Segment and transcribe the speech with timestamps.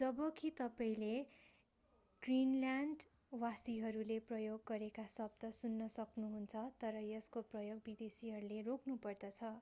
[0.00, 1.08] जबकि तपाईंले
[2.22, 9.54] ग्रिनल्यान्ड वासीहरूले प्रयोग गरेका शब्द सुन्न सक्नुहुन्छ तर यसको प्रयोग विदेशीहरूले रोक्नु पर्दछ